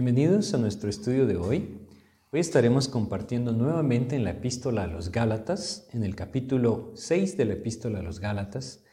[0.00, 1.76] Bienvenidos a nuestro estudio de hoy.
[2.30, 7.44] Hoy estaremos compartiendo nuevamente en la epístola a los Gálatas, en el capítulo 6 de
[7.44, 8.84] la epístola a los Gálatas,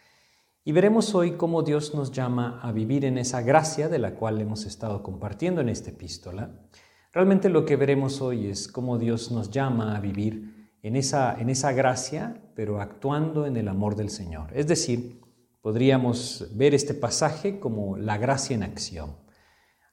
[0.63, 4.41] y veremos hoy cómo Dios nos llama a vivir en esa gracia de la cual
[4.41, 6.49] hemos estado compartiendo en esta epístola.
[7.13, 11.51] Realmente lo que veremos hoy es cómo Dios nos llama a vivir en esa, en
[11.51, 14.49] esa gracia, pero actuando en el amor del Señor.
[14.55, 15.21] Es decir,
[15.61, 19.23] podríamos ver este pasaje como la gracia en acción.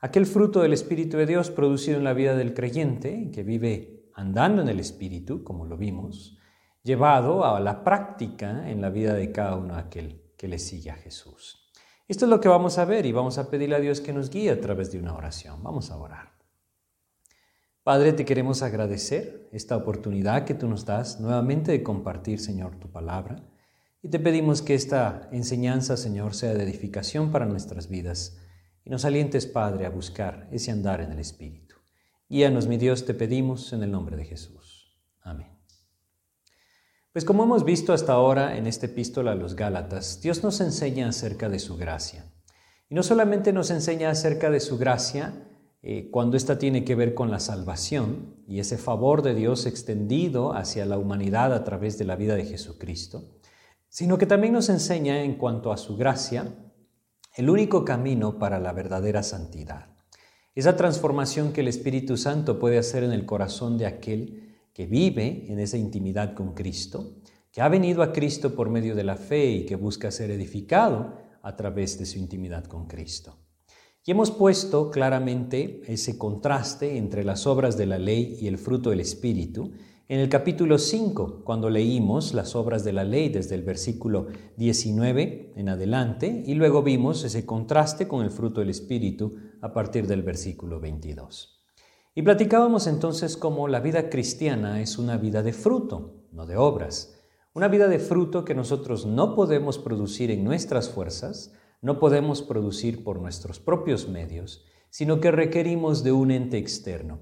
[0.04, 4.60] Aquel fruto del Espíritu de Dios producido en la vida del creyente, que vive andando
[4.60, 6.36] en el Espíritu, como lo vimos,
[6.82, 10.96] llevado a la práctica en la vida de cada uno aquel que le sigue a
[10.96, 11.70] Jesús.
[12.08, 14.28] Esto es lo que vamos a ver y vamos a pedirle a Dios que nos
[14.28, 15.62] guíe a través de una oración.
[15.62, 16.32] Vamos a orar.
[17.84, 22.90] Padre, te queremos agradecer esta oportunidad que tú nos das nuevamente de compartir, Señor, tu
[22.90, 23.48] palabra.
[24.02, 28.41] Y te pedimos que esta enseñanza, Señor, sea de edificación para nuestras vidas
[28.84, 31.76] y nos alientes, Padre, a buscar ese andar en el Espíritu.
[32.28, 34.98] Guíanos, mi Dios, te pedimos en el nombre de Jesús.
[35.20, 35.52] Amén.
[37.12, 41.08] Pues como hemos visto hasta ahora en esta epístola a los Gálatas, Dios nos enseña
[41.08, 42.24] acerca de su gracia.
[42.88, 45.46] Y no solamente nos enseña acerca de su gracia
[45.82, 50.54] eh, cuando ésta tiene que ver con la salvación y ese favor de Dios extendido
[50.54, 53.24] hacia la humanidad a través de la vida de Jesucristo,
[53.88, 56.54] sino que también nos enseña en cuanto a su gracia
[57.34, 59.86] el único camino para la verdadera santidad.
[60.54, 65.46] Esa transformación que el Espíritu Santo puede hacer en el corazón de aquel que vive
[65.48, 67.16] en esa intimidad con Cristo,
[67.50, 71.16] que ha venido a Cristo por medio de la fe y que busca ser edificado
[71.42, 73.38] a través de su intimidad con Cristo.
[74.04, 78.90] Y hemos puesto claramente ese contraste entre las obras de la ley y el fruto
[78.90, 79.72] del Espíritu,
[80.08, 84.26] en el capítulo 5, cuando leímos las obras de la ley desde el versículo
[84.56, 90.06] 19 en adelante, y luego vimos ese contraste con el fruto del Espíritu a partir
[90.06, 91.62] del versículo 22.
[92.14, 97.18] Y platicábamos entonces cómo la vida cristiana es una vida de fruto, no de obras.
[97.54, 103.02] Una vida de fruto que nosotros no podemos producir en nuestras fuerzas, no podemos producir
[103.02, 107.20] por nuestros propios medios, sino que requerimos de un ente externo,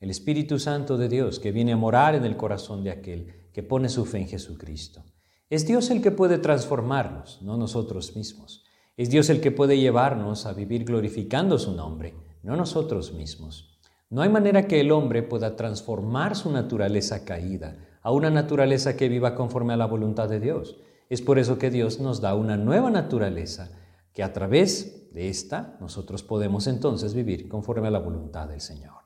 [0.00, 3.62] el Espíritu Santo de Dios que viene a morar en el corazón de aquel que
[3.62, 5.04] pone su fe en Jesucristo.
[5.50, 8.64] Es Dios el que puede transformarnos, no nosotros mismos.
[8.96, 13.78] Es Dios el que puede llevarnos a vivir glorificando su nombre, no nosotros mismos.
[14.10, 19.08] No hay manera que el hombre pueda transformar su naturaleza caída a una naturaleza que
[19.08, 20.76] viva conforme a la voluntad de Dios.
[21.08, 23.70] Es por eso que Dios nos da una nueva naturaleza
[24.14, 28.97] que a través de esta nosotros podemos entonces vivir conforme a la voluntad del Señor.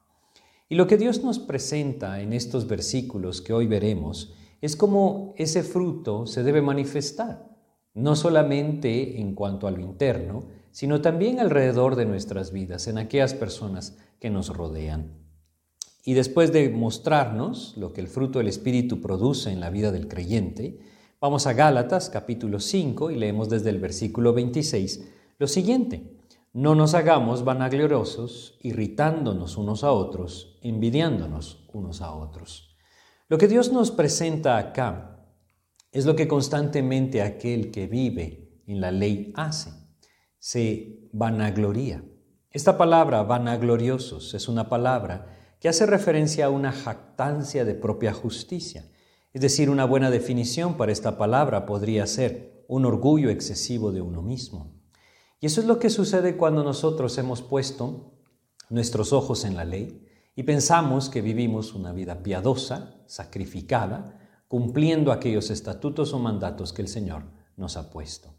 [0.73, 5.65] Y lo que Dios nos presenta en estos versículos que hoy veremos es cómo ese
[5.65, 7.47] fruto se debe manifestar,
[7.93, 13.35] no solamente en cuanto a lo interno, sino también alrededor de nuestras vidas, en aquellas
[13.35, 15.13] personas que nos rodean.
[16.07, 20.09] Y después de mostrarnos lo que el fruto del Espíritu produce en la vida del
[20.09, 20.79] creyente,
[21.21, 25.07] vamos a Gálatas capítulo 5 y leemos desde el versículo 26
[25.39, 26.22] lo siguiente.
[26.55, 32.77] No nos hagamos vanagloriosos, irritándonos unos a otros, envidiándonos unos a otros.
[33.29, 35.25] Lo que Dios nos presenta acá
[35.93, 39.71] es lo que constantemente aquel que vive en la ley hace.
[40.39, 42.05] Se vanagloria.
[42.51, 48.85] Esta palabra, vanagloriosos, es una palabra que hace referencia a una jactancia de propia justicia.
[49.33, 54.21] Es decir, una buena definición para esta palabra podría ser un orgullo excesivo de uno
[54.21, 54.82] mismo.
[55.43, 58.13] Y eso es lo que sucede cuando nosotros hemos puesto
[58.71, 60.07] nuestros ojos en la ley
[60.37, 66.87] y pensamos que vivimos una vida piadosa, sacrificada, cumpliendo aquellos estatutos o mandatos que el
[66.87, 67.25] Señor
[67.57, 68.33] nos ha puesto.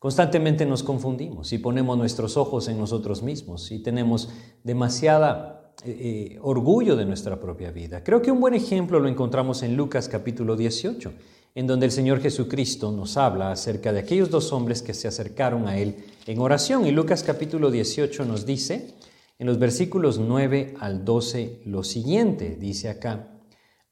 [0.00, 4.28] Constantemente nos confundimos y ponemos nuestros ojos en nosotros mismos y tenemos
[4.64, 8.02] demasiada eh, eh, orgullo de nuestra propia vida.
[8.02, 11.12] Creo que un buen ejemplo lo encontramos en Lucas capítulo 18
[11.54, 15.66] en donde el Señor Jesucristo nos habla acerca de aquellos dos hombres que se acercaron
[15.66, 16.86] a Él en oración.
[16.86, 18.94] Y Lucas capítulo 18 nos dice,
[19.38, 23.40] en los versículos 9 al 12, lo siguiente, dice acá,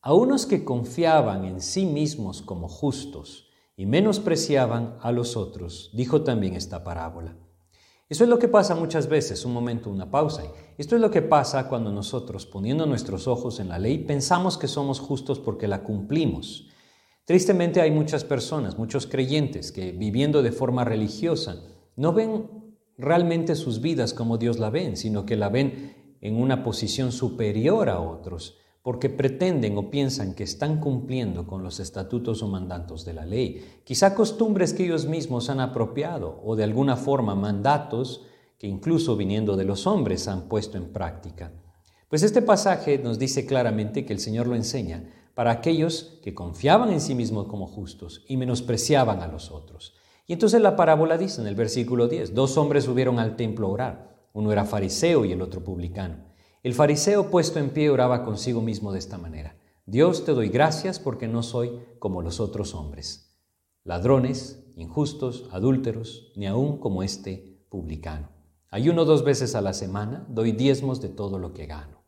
[0.00, 6.22] a unos que confiaban en sí mismos como justos y menospreciaban a los otros, dijo
[6.22, 7.36] también esta parábola.
[8.08, 10.44] Eso es lo que pasa muchas veces, un momento, una pausa.
[10.78, 14.66] Esto es lo que pasa cuando nosotros, poniendo nuestros ojos en la ley, pensamos que
[14.66, 16.68] somos justos porque la cumplimos
[17.28, 21.62] Tristemente hay muchas personas, muchos creyentes que viviendo de forma religiosa
[21.94, 22.48] no ven
[22.96, 27.90] realmente sus vidas como Dios la ven, sino que la ven en una posición superior
[27.90, 33.12] a otros, porque pretenden o piensan que están cumpliendo con los estatutos o mandatos de
[33.12, 33.82] la ley.
[33.84, 38.24] Quizá costumbres que ellos mismos han apropiado o de alguna forma mandatos
[38.58, 41.52] que incluso viniendo de los hombres han puesto en práctica.
[42.08, 46.90] Pues este pasaje nos dice claramente que el Señor lo enseña para aquellos que confiaban
[46.90, 49.94] en sí mismos como justos y menospreciaban a los otros.
[50.26, 53.70] Y entonces la parábola dice en el versículo 10, dos hombres subieron al templo a
[53.70, 56.16] orar, uno era fariseo y el otro publicano.
[56.64, 59.56] El fariseo puesto en pie oraba consigo mismo de esta manera,
[59.86, 61.70] Dios te doy gracias porque no soy
[62.00, 63.38] como los otros hombres,
[63.84, 68.28] ladrones, injustos, adúlteros, ni aun como este publicano.
[68.70, 72.02] Ayuno dos veces a la semana, doy diezmos de todo lo que gano.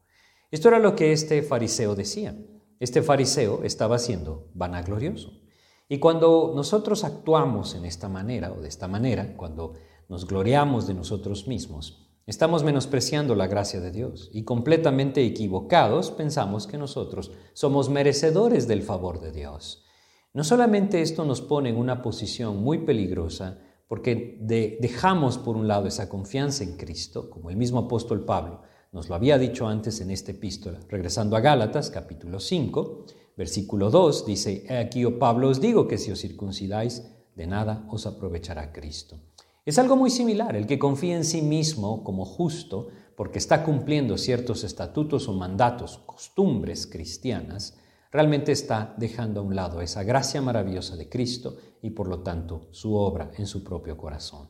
[0.50, 2.36] Esto era lo que este fariseo decía.
[2.80, 5.38] Este fariseo estaba siendo vanaglorioso.
[5.86, 9.74] Y cuando nosotros actuamos en esta manera o de esta manera, cuando
[10.08, 16.66] nos gloriamos de nosotros mismos, estamos menospreciando la gracia de Dios y completamente equivocados pensamos
[16.66, 19.84] que nosotros somos merecedores del favor de Dios.
[20.32, 24.38] No solamente esto nos pone en una posición muy peligrosa, porque
[24.80, 29.14] dejamos por un lado esa confianza en Cristo, como el mismo apóstol Pablo nos lo
[29.14, 30.80] había dicho antes en esta epístola.
[30.88, 33.06] Regresando a Gálatas, capítulo 5,
[33.36, 37.04] versículo 2, dice, aquí, oh Pablo, os digo que si os circuncidáis,
[37.36, 39.20] de nada os aprovechará Cristo.
[39.64, 44.18] Es algo muy similar, el que confía en sí mismo como justo, porque está cumpliendo
[44.18, 47.78] ciertos estatutos o mandatos, costumbres cristianas,
[48.10, 52.68] realmente está dejando a un lado esa gracia maravillosa de Cristo y por lo tanto
[52.72, 54.48] su obra en su propio corazón.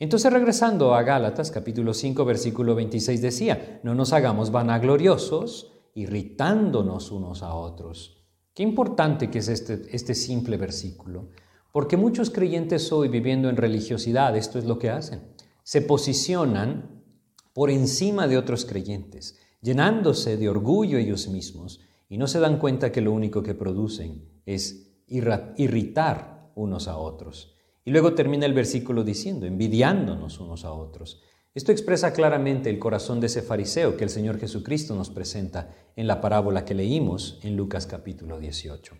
[0.00, 7.42] Entonces regresando a Gálatas capítulo 5 versículo 26 decía, no nos hagamos vanagloriosos, irritándonos unos
[7.42, 8.24] a otros.
[8.54, 11.28] Qué importante que es este, este simple versículo,
[11.70, 15.20] porque muchos creyentes hoy viviendo en religiosidad, esto es lo que hacen,
[15.64, 17.04] se posicionan
[17.52, 22.90] por encima de otros creyentes, llenándose de orgullo ellos mismos y no se dan cuenta
[22.90, 27.59] que lo único que producen es irritar unos a otros.
[27.84, 31.22] Y luego termina el versículo diciendo, envidiándonos unos a otros.
[31.54, 36.06] Esto expresa claramente el corazón de ese fariseo que el Señor Jesucristo nos presenta en
[36.06, 38.94] la parábola que leímos en Lucas capítulo 18.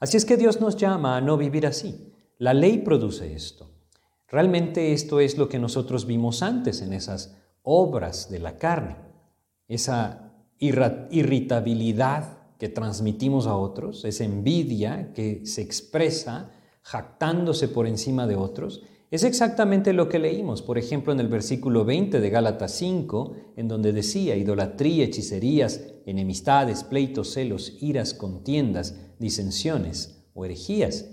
[0.00, 2.12] Así es que Dios nos llama a no vivir así.
[2.38, 3.70] La ley produce esto.
[4.28, 8.96] Realmente esto es lo que nosotros vimos antes en esas obras de la carne,
[9.68, 16.50] esa irritabilidad que transmitimos a otros, esa envidia que se expresa
[16.86, 21.84] jactándose por encima de otros, es exactamente lo que leímos, por ejemplo, en el versículo
[21.84, 30.30] 20 de Gálatas 5, en donde decía idolatría, hechicerías, enemistades, pleitos, celos, iras, contiendas, disensiones
[30.32, 31.06] o herejías.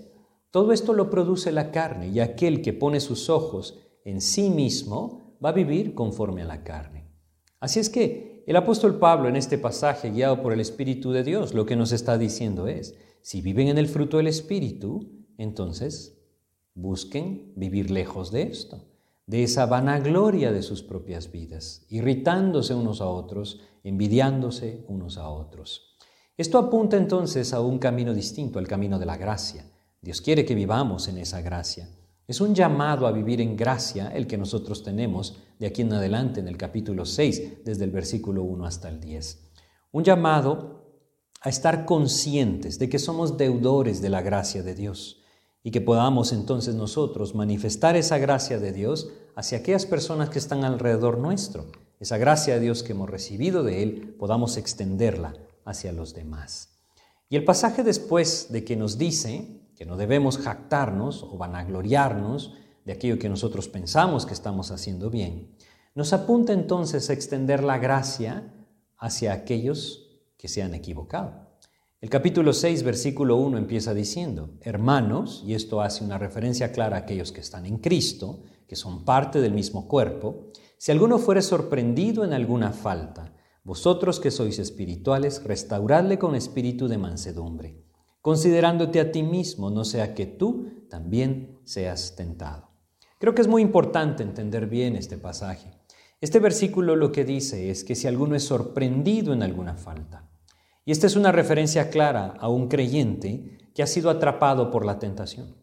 [0.52, 5.36] Todo esto lo produce la carne y aquel que pone sus ojos en sí mismo
[5.44, 7.10] va a vivir conforme a la carne.
[7.58, 11.52] Así es que el apóstol Pablo en este pasaje, guiado por el Espíritu de Dios,
[11.52, 16.18] lo que nos está diciendo es, si viven en el fruto del Espíritu, entonces
[16.74, 18.84] busquen vivir lejos de esto,
[19.26, 25.96] de esa vanagloria de sus propias vidas, irritándose unos a otros, envidiándose unos a otros.
[26.36, 29.70] Esto apunta entonces a un camino distinto, al camino de la gracia.
[30.02, 31.88] Dios quiere que vivamos en esa gracia.
[32.26, 36.40] Es un llamado a vivir en gracia el que nosotros tenemos de aquí en adelante
[36.40, 39.52] en el capítulo 6, desde el versículo 1 hasta el 10.
[39.92, 40.84] Un llamado
[41.40, 45.23] a estar conscientes de que somos deudores de la gracia de Dios
[45.66, 50.62] y que podamos entonces nosotros manifestar esa gracia de Dios hacia aquellas personas que están
[50.62, 51.64] alrededor nuestro.
[51.98, 56.68] Esa gracia de Dios que hemos recibido de Él, podamos extenderla hacia los demás.
[57.30, 62.52] Y el pasaje después de que nos dice que no debemos jactarnos o vanagloriarnos
[62.84, 65.56] de aquello que nosotros pensamos que estamos haciendo bien,
[65.94, 68.52] nos apunta entonces a extender la gracia
[68.98, 71.43] hacia aquellos que se han equivocado.
[72.04, 77.00] El capítulo 6, versículo 1 empieza diciendo, hermanos, y esto hace una referencia clara a
[77.00, 82.22] aquellos que están en Cristo, que son parte del mismo cuerpo, si alguno fuere sorprendido
[82.22, 87.86] en alguna falta, vosotros que sois espirituales, restauradle con espíritu de mansedumbre,
[88.20, 92.68] considerándote a ti mismo, no sea que tú también seas tentado.
[93.18, 95.70] Creo que es muy importante entender bien este pasaje.
[96.20, 100.28] Este versículo lo que dice es que si alguno es sorprendido en alguna falta,
[100.84, 104.98] y esta es una referencia clara a un creyente que ha sido atrapado por la
[104.98, 105.56] tentación.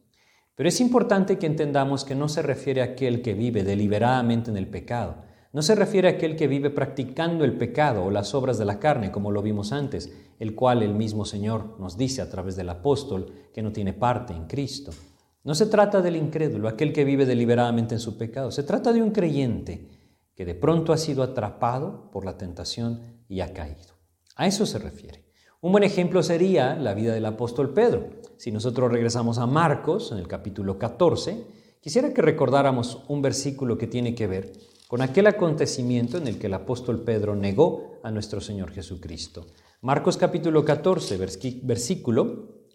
[0.56, 4.58] Pero es importante que entendamos que no se refiere a aquel que vive deliberadamente en
[4.58, 5.24] el pecado,
[5.54, 8.80] no se refiere a aquel que vive practicando el pecado o las obras de la
[8.80, 10.10] carne, como lo vimos antes,
[10.40, 14.34] el cual el mismo Señor nos dice a través del apóstol que no tiene parte
[14.34, 14.92] en Cristo.
[15.44, 19.02] No se trata del incrédulo, aquel que vive deliberadamente en su pecado, se trata de
[19.02, 19.90] un creyente
[20.36, 23.91] que de pronto ha sido atrapado por la tentación y ha caído.
[24.36, 25.26] A eso se refiere.
[25.62, 28.10] Un buen ejemplo sería la vida del apóstol Pedro.
[28.38, 31.46] Si nosotros regresamos a Marcos, en el capítulo 14,
[31.82, 34.54] quisiera que recordáramos un versículo que tiene que ver
[34.88, 39.48] con aquel acontecimiento en el que el apóstol Pedro negó a nuestro Señor Jesucristo.
[39.82, 41.18] Marcos capítulo 14,
[41.64, 42.66] versículo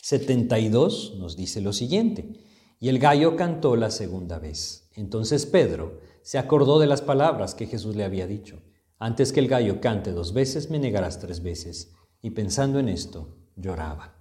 [0.00, 2.32] 72 nos dice lo siguiente,
[2.80, 4.88] y el gallo cantó la segunda vez.
[4.94, 8.62] Entonces Pedro se acordó de las palabras que Jesús le había dicho,
[8.98, 11.92] antes que el gallo cante dos veces, me negarás tres veces.
[12.22, 14.16] Y pensando en esto, lloraba.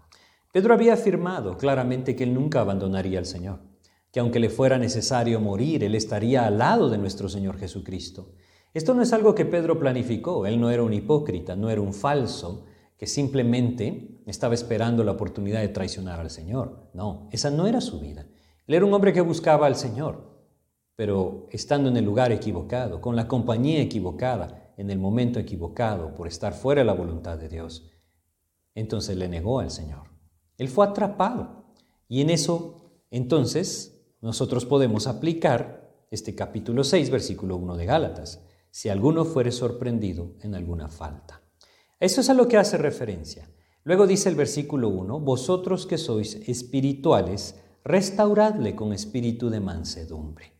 [0.51, 3.59] Pedro había afirmado claramente que él nunca abandonaría al Señor
[4.15, 8.31] que aunque le fuera necesario morir, Él estaría al lado de nuestro Señor Jesucristo.
[8.73, 11.93] Esto no es algo que Pedro planificó, Él no era un hipócrita, no era un
[11.93, 12.63] falso
[12.97, 16.91] que simplemente estaba esperando la oportunidad de traicionar al Señor.
[16.93, 18.25] No, esa no era su vida.
[18.67, 20.45] Él era un hombre que buscaba al Señor,
[20.95, 26.27] pero estando en el lugar equivocado, con la compañía equivocada, en el momento equivocado, por
[26.27, 27.89] estar fuera de la voluntad de Dios,
[28.73, 30.09] entonces le negó al Señor.
[30.57, 31.73] Él fue atrapado.
[32.07, 38.89] Y en eso, entonces, nosotros podemos aplicar este capítulo 6, versículo 1 de Gálatas, si
[38.89, 41.41] alguno fuere sorprendido en alguna falta.
[41.99, 43.49] Eso es a lo que hace referencia.
[43.83, 50.53] Luego dice el versículo 1, vosotros que sois espirituales, restauradle con espíritu de mansedumbre.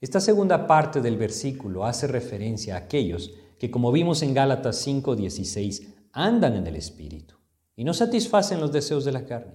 [0.00, 3.30] Esta segunda parte del versículo hace referencia a aquellos
[3.62, 7.36] que, como vimos en Gálatas 5:16, andan en el espíritu
[7.76, 9.52] y no satisfacen los deseos de la carne.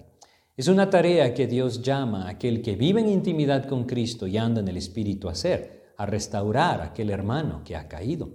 [0.56, 4.38] Es una tarea que Dios llama a aquel que vive en intimidad con Cristo y
[4.38, 8.30] anda en el Espíritu a hacer, a restaurar a aquel hermano que ha caído.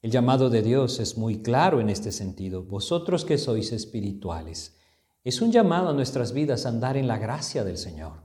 [0.00, 2.62] El llamado de Dios es muy claro en este sentido.
[2.62, 4.78] Vosotros que sois espirituales,
[5.24, 8.22] es un llamado a nuestras vidas a andar en la gracia del Señor,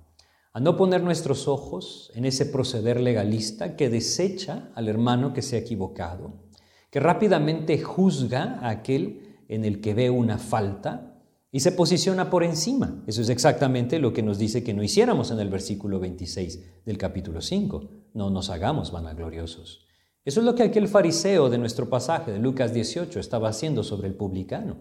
[0.54, 5.58] a no poner nuestros ojos en ese proceder legalista que desecha al hermano que se
[5.58, 6.47] ha equivocado,
[6.90, 12.44] que rápidamente juzga a aquel en el que ve una falta y se posiciona por
[12.44, 13.04] encima.
[13.08, 16.98] Eso es exactamente lo que nos dice que no hiciéramos en el versículo 26 del
[16.98, 17.90] capítulo 5.
[18.14, 19.86] No nos hagamos vanagloriosos.
[20.26, 24.10] Eso es lo que aquel fariseo de nuestro pasaje de Lucas 18 estaba haciendo sobre
[24.10, 24.78] el publicano.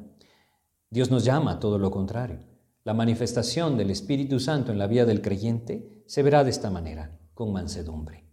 [0.90, 2.40] Dios nos llama a todo lo contrario.
[2.82, 7.18] La manifestación del Espíritu Santo en la vida del creyente se verá de esta manera,
[7.34, 8.24] con mansedumbre.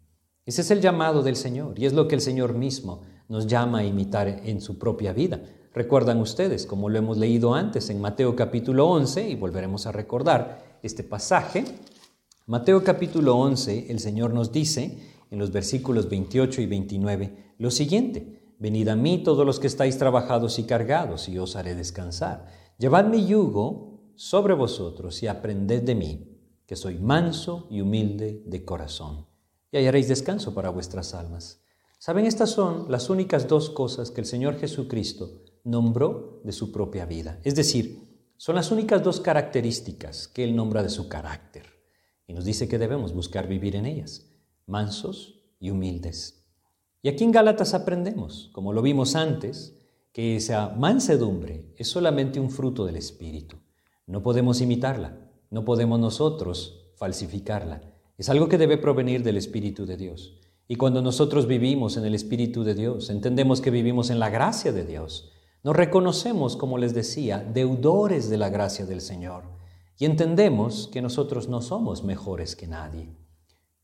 [0.45, 3.79] Ese es el llamado del Señor y es lo que el Señor mismo nos llama
[3.79, 5.41] a imitar en su propia vida.
[5.73, 10.79] Recuerdan ustedes, como lo hemos leído antes en Mateo capítulo 11, y volveremos a recordar
[10.83, 11.65] este pasaje.
[12.45, 14.97] Mateo capítulo 11, el Señor nos dice
[15.31, 19.97] en los versículos 28 y 29 lo siguiente, Venid a mí todos los que estáis
[19.97, 22.47] trabajados y cargados, y os haré descansar.
[22.77, 28.63] Llevad mi yugo sobre vosotros y aprended de mí, que soy manso y humilde de
[28.63, 29.27] corazón,
[29.71, 31.62] y hallaréis descanso para vuestras almas.
[32.05, 37.05] Saben, estas son las únicas dos cosas que el Señor Jesucristo nombró de su propia
[37.05, 37.39] vida.
[37.45, 41.63] Es decir, son las únicas dos características que Él nombra de su carácter.
[42.27, 44.29] Y nos dice que debemos buscar vivir en ellas,
[44.67, 46.45] mansos y humildes.
[47.01, 49.79] Y aquí en Gálatas aprendemos, como lo vimos antes,
[50.11, 53.55] que esa mansedumbre es solamente un fruto del Espíritu.
[54.07, 57.81] No podemos imitarla, no podemos nosotros falsificarla.
[58.17, 60.42] Es algo que debe provenir del Espíritu de Dios.
[60.67, 64.71] Y cuando nosotros vivimos en el Espíritu de Dios, entendemos que vivimos en la gracia
[64.71, 69.45] de Dios nos reconocemos, como les decía, deudores de la gracia del Señor
[69.97, 73.15] y entendemos que nosotros no somos mejores que nadie.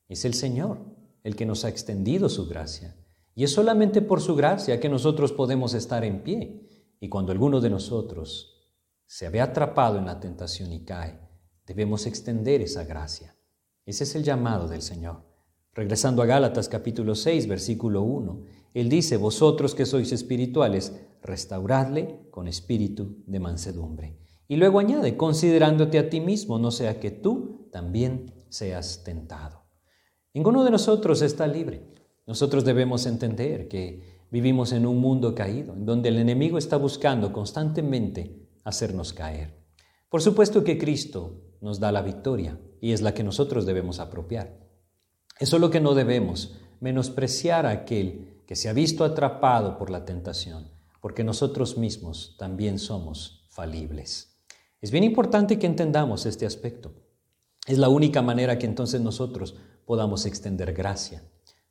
[0.09, 0.79] Es el Señor
[1.23, 2.97] el que nos ha extendido su gracia
[3.33, 6.65] y es solamente por su gracia que nosotros podemos estar en pie.
[6.99, 8.73] Y cuando alguno de nosotros
[9.05, 11.17] se ve atrapado en la tentación y cae,
[11.65, 13.37] debemos extender esa gracia.
[13.85, 15.28] Ese es el llamado del Señor.
[15.73, 22.47] Regresando a Gálatas capítulo 6, versículo 1, Él dice, vosotros que sois espirituales, restauradle con
[22.47, 24.17] espíritu de mansedumbre.
[24.47, 29.63] Y luego añade, considerándote a ti mismo, no sea que tú también seas tentado.
[30.33, 31.93] Ninguno de nosotros está libre.
[32.25, 37.31] Nosotros debemos entender que vivimos en un mundo caído, en donde el enemigo está buscando
[37.31, 39.55] constantemente hacernos caer.
[40.09, 44.68] Por supuesto que Cristo nos da la victoria y es la que nosotros debemos apropiar.
[45.39, 50.05] Es lo que no debemos, menospreciar a aquel que se ha visto atrapado por la
[50.05, 54.37] tentación porque nosotros mismos también somos falibles.
[54.81, 56.93] Es bien importante que entendamos este aspecto.
[57.67, 59.55] Es la única manera que entonces nosotros
[59.85, 61.23] podamos extender gracia.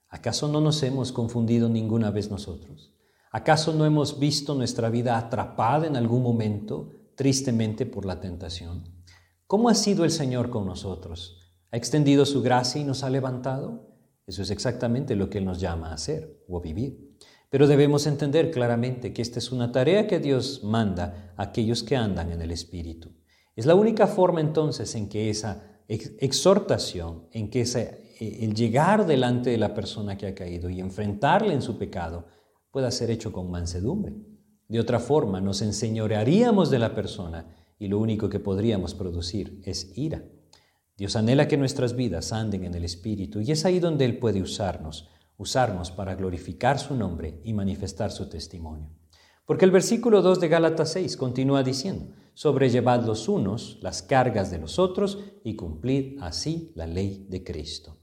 [0.09, 2.95] ¿Acaso no nos hemos confundido ninguna vez nosotros?
[3.31, 8.85] ¿Acaso no hemos visto nuestra vida atrapada en algún momento tristemente por la tentación?
[9.47, 11.48] ¿Cómo ha sido el Señor con nosotros?
[11.71, 13.89] ¿Ha extendido su gracia y nos ha levantado?
[14.27, 17.17] Eso es exactamente lo que Él nos llama a hacer o a vivir.
[17.51, 21.97] Pero debemos entender claramente que esta es una tarea que Dios manda a aquellos que
[21.97, 23.11] andan en el Espíritu.
[23.57, 29.07] Es la única forma entonces en que esa exhortación, en que ese eh, el llegar
[29.07, 32.27] delante de la persona que ha caído y enfrentarle en su pecado
[32.71, 34.15] pueda ser hecho con mansedumbre.
[34.69, 37.47] De otra forma, nos enseñorearíamos de la persona
[37.79, 40.23] y lo único que podríamos producir es ira.
[40.99, 44.43] Dios anhela que nuestras vidas anden en el Espíritu y es ahí donde Él puede
[44.43, 48.91] usarnos, usarnos para glorificar su nombre y manifestar su testimonio.
[49.47, 54.59] Porque el versículo 2 de Gálatas 6 continúa diciendo, sobrellevad los unos las cargas de
[54.59, 57.99] los otros y cumplid así la ley de Cristo.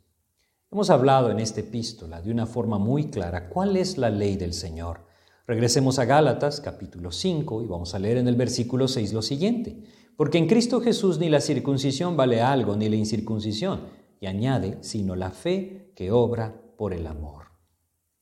[0.72, 4.54] Hemos hablado en esta epístola de una forma muy clara cuál es la ley del
[4.54, 5.06] Señor.
[5.46, 9.84] Regresemos a Gálatas capítulo 5 y vamos a leer en el versículo 6 lo siguiente.
[10.16, 13.82] Porque en Cristo Jesús ni la circuncisión vale algo, ni la incircuncisión.
[14.20, 17.46] Y añade, sino la fe que obra por el amor.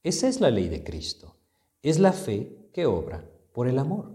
[0.02, 1.36] Esa es la ley de Cristo.
[1.82, 4.12] Es la fe que obra por el amor.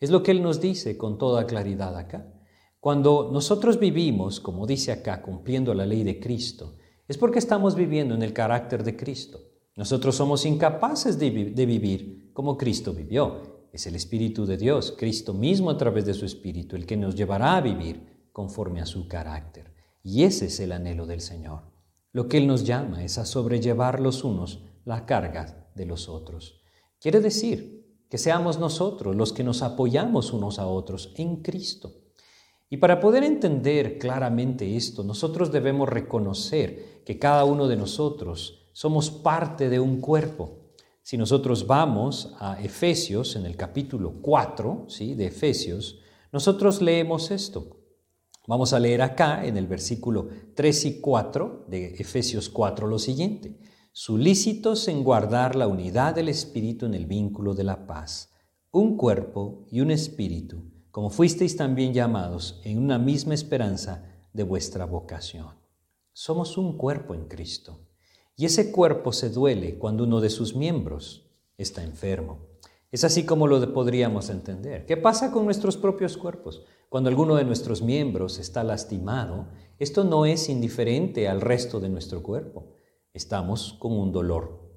[0.00, 2.32] Es lo que Él nos dice con toda claridad acá.
[2.80, 6.76] Cuando nosotros vivimos, como dice acá, cumpliendo la ley de Cristo,
[7.08, 9.40] es porque estamos viviendo en el carácter de Cristo.
[9.74, 13.57] Nosotros somos incapaces de, vivir como Cristo vivió.
[13.78, 17.14] Es el Espíritu de Dios, Cristo mismo a través de su Espíritu, el que nos
[17.14, 19.72] llevará a vivir conforme a su carácter.
[20.02, 21.62] Y ese es el anhelo del Señor.
[22.10, 26.60] Lo que Él nos llama es a sobrellevar los unos la carga de los otros.
[26.98, 31.92] Quiere decir que seamos nosotros los que nos apoyamos unos a otros en Cristo.
[32.68, 39.12] Y para poder entender claramente esto, nosotros debemos reconocer que cada uno de nosotros somos
[39.12, 40.67] parte de un cuerpo.
[41.08, 45.14] Si nosotros vamos a Efesios, en el capítulo 4 ¿sí?
[45.14, 46.00] de Efesios,
[46.32, 47.78] nosotros leemos esto.
[48.46, 53.58] Vamos a leer acá en el versículo 3 y 4 de Efesios 4 lo siguiente
[53.90, 58.30] solícitos en guardar la unidad del Espíritu en el vínculo de la paz,
[58.70, 64.84] un cuerpo y un espíritu, como fuisteis también llamados en una misma esperanza de vuestra
[64.84, 65.54] vocación.
[66.12, 67.87] Somos un cuerpo en Cristo,
[68.38, 72.38] y ese cuerpo se duele cuando uno de sus miembros está enfermo.
[72.92, 74.86] Es así como lo podríamos entender.
[74.86, 76.62] ¿Qué pasa con nuestros propios cuerpos?
[76.88, 79.48] Cuando alguno de nuestros miembros está lastimado,
[79.80, 82.76] esto no es indiferente al resto de nuestro cuerpo
[83.12, 84.70] estamos con un dolor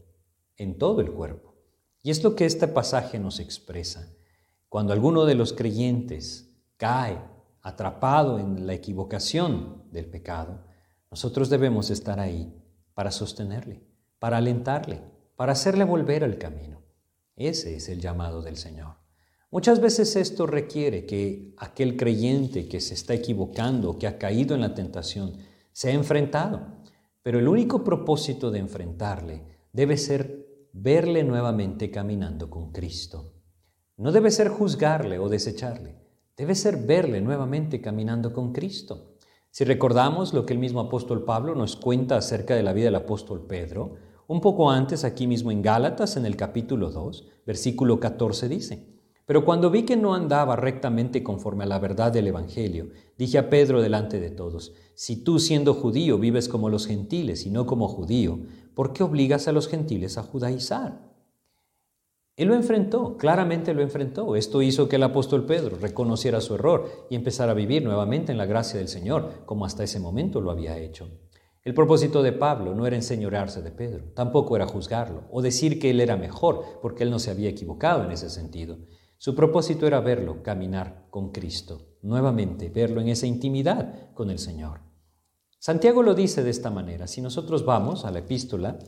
[0.57, 1.53] en todo el cuerpo.
[2.01, 4.11] Y es lo que este pasaje nos expresa.
[4.69, 7.21] Cuando alguno de los creyentes cae
[7.61, 10.65] atrapado en la equivocación del pecado,
[11.11, 12.60] nosotros debemos estar ahí
[13.01, 13.81] para sostenerle,
[14.19, 15.01] para alentarle,
[15.35, 16.83] para hacerle volver al camino.
[17.35, 18.97] Ese es el llamado del Señor.
[19.49, 24.61] Muchas veces esto requiere que aquel creyente que se está equivocando, que ha caído en
[24.61, 25.35] la tentación,
[25.71, 26.77] sea enfrentado
[27.23, 33.33] pero el único propósito de enfrentarle debe ser verle nuevamente caminando con Cristo.
[33.97, 35.95] No debe ser juzgarle o desecharle,
[36.37, 39.10] debe ser verle nuevamente caminando con Cristo.
[39.53, 42.95] Si recordamos lo que el mismo apóstol Pablo nos cuenta acerca de la vida del
[42.95, 43.95] apóstol Pedro,
[44.27, 48.87] un poco antes, aquí mismo en Gálatas, en el capítulo 2, versículo 14 dice,
[49.25, 53.49] pero cuando vi que no andaba rectamente conforme a la verdad del Evangelio, dije a
[53.49, 57.89] Pedro delante de todos, si tú siendo judío vives como los gentiles y no como
[57.89, 58.39] judío,
[58.73, 61.10] ¿por qué obligas a los gentiles a judaizar?
[62.41, 64.35] Él lo enfrentó, claramente lo enfrentó.
[64.35, 68.39] Esto hizo que el apóstol Pedro reconociera su error y empezara a vivir nuevamente en
[68.39, 71.07] la gracia del Señor, como hasta ese momento lo había hecho.
[71.63, 75.91] El propósito de Pablo no era enseñorearse de Pedro, tampoco era juzgarlo o decir que
[75.91, 78.79] él era mejor, porque él no se había equivocado en ese sentido.
[79.19, 84.79] Su propósito era verlo caminar con Cristo, nuevamente verlo en esa intimidad con el Señor.
[85.59, 87.05] Santiago lo dice de esta manera.
[87.05, 88.79] Si nosotros vamos a la epístola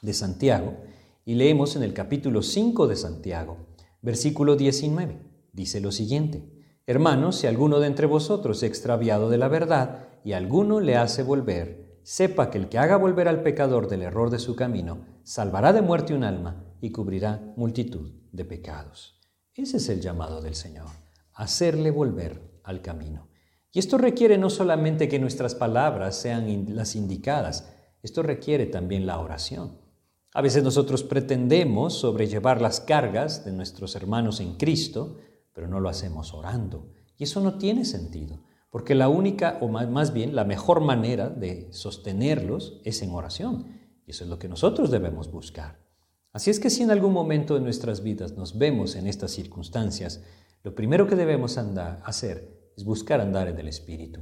[0.00, 0.78] de Santiago
[1.24, 3.58] y leemos en el capítulo 5 de Santiago,
[4.00, 5.20] versículo 19,
[5.52, 6.48] dice lo siguiente.
[6.86, 11.22] Hermanos, si alguno de entre vosotros se extraviado de la verdad y alguno le hace
[11.22, 15.72] volver, sepa que el que haga volver al pecador del error de su camino, salvará
[15.72, 19.20] de muerte un alma y cubrirá multitud de pecados.
[19.54, 20.88] Ese es el llamado del Señor,
[21.34, 23.28] hacerle volver al camino.
[23.70, 29.20] Y esto requiere no solamente que nuestras palabras sean las indicadas, esto requiere también la
[29.20, 29.81] oración.
[30.34, 35.18] A veces nosotros pretendemos sobrellevar las cargas de nuestros hermanos en Cristo,
[35.52, 36.88] pero no lo hacemos orando.
[37.18, 41.70] Y eso no tiene sentido, porque la única, o más bien la mejor manera de
[41.72, 43.78] sostenerlos es en oración.
[44.06, 45.82] Y eso es lo que nosotros debemos buscar.
[46.32, 50.22] Así es que si en algún momento de nuestras vidas nos vemos en estas circunstancias,
[50.62, 54.20] lo primero que debemos hacer es buscar andar en el Espíritu,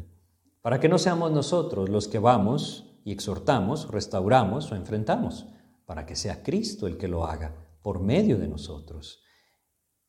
[0.61, 5.47] para que no seamos nosotros los que vamos y exhortamos, restauramos o enfrentamos,
[5.91, 9.25] para que sea Cristo el que lo haga por medio de nosotros.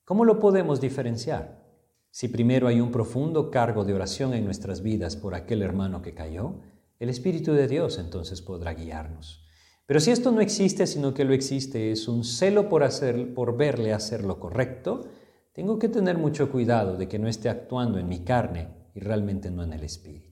[0.06, 1.66] ¿Cómo lo podemos diferenciar?
[2.12, 6.14] Si primero hay un profundo cargo de oración en nuestras vidas por aquel hermano que
[6.14, 6.60] cayó,
[7.00, 9.44] el Espíritu de Dios entonces podrá guiarnos.
[9.88, 13.58] Pero si esto no existe, sino que lo existe es un celo por, hacer, por
[13.58, 15.08] verle hacer lo correcto,
[15.52, 19.50] tengo que tener mucho cuidado de que no esté actuando en mi carne y realmente
[19.50, 20.31] no en el Espíritu.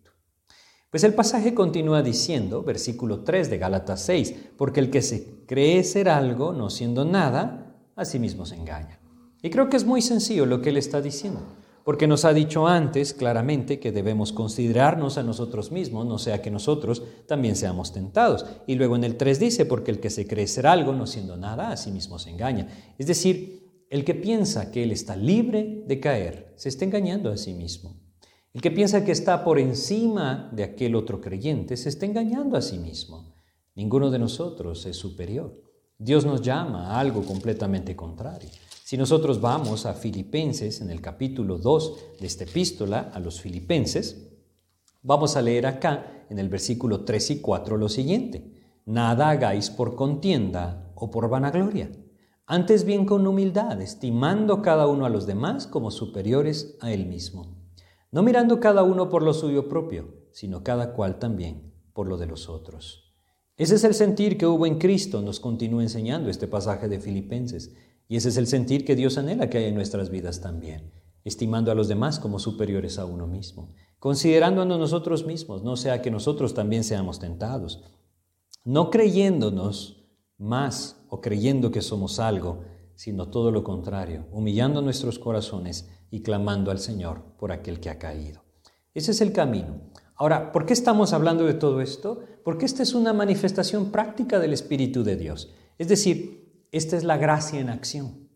[0.90, 5.84] Pues el pasaje continúa diciendo, versículo 3 de Gálatas 6, porque el que se cree
[5.84, 9.00] ser algo, no siendo nada, a sí mismo se engaña.
[9.44, 11.42] Y creo que es muy sencillo lo que él está diciendo,
[11.84, 16.50] porque nos ha dicho antes claramente que debemos considerarnos a nosotros mismos, no sea que
[16.50, 18.48] nosotros también seamos tentados.
[18.66, 21.38] Y luego en el 3 dice, porque el que se cree ser algo, no siendo
[21.38, 22.68] nada, a sí mismo se engaña.
[22.98, 27.38] Es decir, el que piensa que él está libre de caer, se está engañando a
[27.38, 28.09] sí mismo.
[28.54, 32.62] El que piensa que está por encima de aquel otro creyente, se está engañando a
[32.62, 33.36] sí mismo.
[33.76, 35.62] Ninguno de nosotros es superior.
[35.98, 38.50] Dios nos llama a algo completamente contrario.
[38.84, 44.30] Si nosotros vamos a Filipenses, en el capítulo 2 de esta epístola a los Filipenses,
[45.04, 48.52] vamos a leer acá, en el versículo 3 y 4, lo siguiente.
[48.86, 51.92] Nada hagáis por contienda o por vanagloria
[52.52, 57.59] antes bien con humildad, estimando cada uno a los demás como superiores a él mismo,
[58.12, 62.28] no mirando cada uno por lo suyo propio, sino cada cual también por lo de
[62.28, 63.14] los otros.
[63.58, 67.76] Ese es el sentir que hubo en Cristo, nos continúa enseñando este pasaje de Filipenses,
[68.08, 70.94] y ese es el sentir que Dios anhela que haya en nuestras vidas también,
[71.24, 76.10] estimando a los demás como superiores a uno mismo, considerándonos nosotros mismos, no sea que
[76.10, 77.84] nosotros también seamos tentados,
[78.64, 82.64] no creyéndonos más o creyendo que somos algo,
[82.96, 88.00] sino todo lo contrario, humillando nuestros corazones y clamando al Señor por aquel que ha
[88.00, 88.44] caído.
[88.94, 89.82] Ese es el camino.
[90.16, 92.22] Ahora, ¿por qué estamos hablando de todo esto?
[92.44, 95.54] Porque esta es una manifestación práctica del Espíritu de Dios.
[95.78, 98.28] Es decir, esta es la gracia en acción.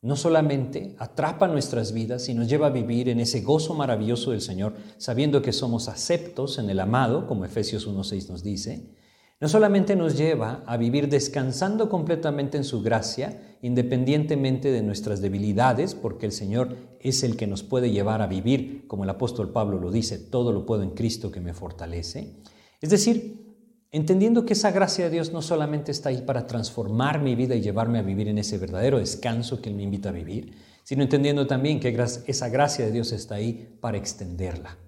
[0.00, 4.42] No solamente atrapa nuestras vidas y nos lleva a vivir en ese gozo maravilloso del
[4.42, 8.90] Señor, sabiendo que somos aceptos en el amado, como Efesios 1.6 nos dice,
[9.44, 15.94] no solamente nos lleva a vivir descansando completamente en su gracia, independientemente de nuestras debilidades,
[15.94, 19.78] porque el Señor es el que nos puede llevar a vivir, como el apóstol Pablo
[19.78, 22.36] lo dice, todo lo puedo en Cristo que me fortalece.
[22.80, 23.54] Es decir,
[23.90, 27.60] entendiendo que esa gracia de Dios no solamente está ahí para transformar mi vida y
[27.60, 30.54] llevarme a vivir en ese verdadero descanso que Él me invita a vivir,
[30.84, 31.94] sino entendiendo también que
[32.28, 34.78] esa gracia de Dios está ahí para extenderla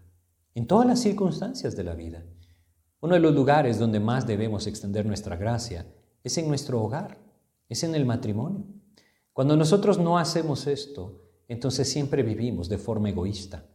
[0.55, 2.25] en todas las circunstancias de la vida.
[3.01, 5.87] Uno de los lugares donde más debemos extender nuestra gracia
[6.25, 7.19] es en nuestro hogar,
[7.69, 8.65] es en el matrimonio.
[9.33, 13.67] Cuando nosotros no hacemos esto, entonces siempre vivimos de forma egoísta,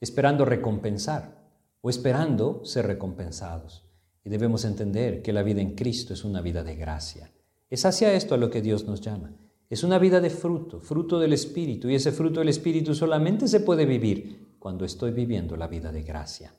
[0.00, 1.50] esperando recompensar
[1.82, 3.84] o esperando ser recompensados.
[4.24, 7.30] Y debemos entender que la vida en Cristo es una vida de gracia.
[7.68, 9.36] Es hacia esto a lo que Dios nos llama.
[9.68, 13.60] Es una vida de fruto, fruto del Espíritu, y ese fruto del Espíritu solamente se
[13.60, 16.54] puede vivir cuando estoy viviendo la vida de gracia.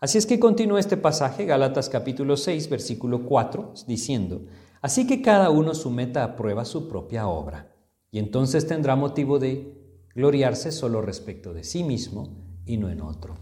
[0.00, 4.46] Así es que continúa este pasaje, Gálatas capítulo 6, versículo 4, diciendo,
[4.80, 7.74] Así que cada uno someta a prueba su propia obra,
[8.12, 9.76] y entonces tendrá motivo de
[10.14, 13.34] gloriarse solo respecto de sí mismo y no en otro.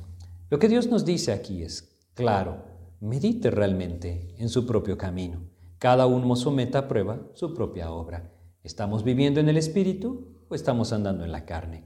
[0.49, 2.65] Lo que Dios nos dice aquí es, claro,
[3.01, 5.43] medite realmente en su propio camino.
[5.79, 8.33] Cada uno someta a prueba su propia obra.
[8.63, 11.85] ¿Estamos viviendo en el Espíritu o estamos andando en la carne?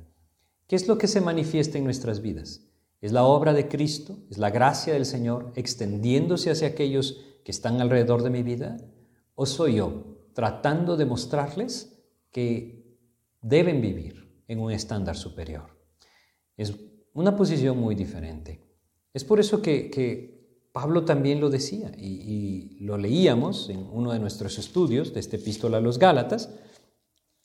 [0.68, 2.69] ¿Qué es lo que se manifiesta en nuestras vidas?
[3.00, 7.80] Es la obra de Cristo, es la gracia del Señor extendiéndose hacia aquellos que están
[7.80, 8.76] alrededor de mi vida.
[9.34, 11.98] ¿O soy yo tratando de mostrarles
[12.30, 12.98] que
[13.40, 15.78] deben vivir en un estándar superior?
[16.58, 16.74] Es
[17.14, 18.60] una posición muy diferente.
[19.14, 20.38] Es por eso que,
[20.72, 25.78] Pablo también lo decía y, lo leíamos en uno de nuestros estudios de esta epístola
[25.78, 26.54] a los Gálatas.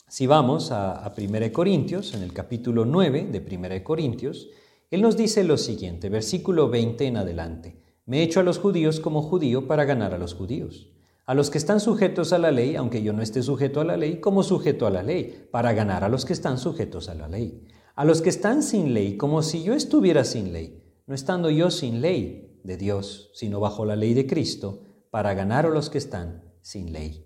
[0.07, 4.49] Si vamos a, a 1 Corintios, en el capítulo 9 de 1 Corintios,
[4.95, 7.81] él nos dice lo siguiente, versículo 20 en adelante.
[8.05, 10.91] Me he hecho a los judíos como judío para ganar a los judíos.
[11.25, 13.97] A los que están sujetos a la ley, aunque yo no esté sujeto a la
[13.97, 17.27] ley, como sujeto a la ley, para ganar a los que están sujetos a la
[17.27, 17.67] ley.
[17.95, 21.71] A los que están sin ley, como si yo estuviera sin ley, no estando yo
[21.71, 25.97] sin ley de Dios, sino bajo la ley de Cristo, para ganar a los que
[25.97, 27.24] están sin ley.